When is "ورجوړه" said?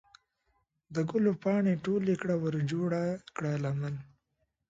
2.43-3.03